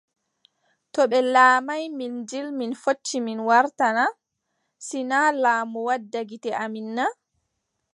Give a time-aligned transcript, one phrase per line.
[0.93, 4.05] To ɓe laamaay Minjil mi fotti mi warta na?
[4.85, 7.11] Si naa laamu waɗa gite amin naa?